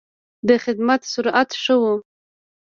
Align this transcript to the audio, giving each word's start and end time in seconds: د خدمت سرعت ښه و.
د 0.47 0.49
خدمت 0.63 1.01
سرعت 1.13 1.49
ښه 1.61 1.75
و. 1.81 1.83